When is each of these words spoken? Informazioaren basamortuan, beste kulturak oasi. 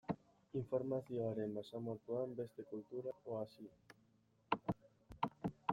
Informazioaren 0.59 1.53
basamortuan, 1.57 2.33
beste 2.41 2.67
kulturak 2.73 3.33
oasi. 3.35 3.69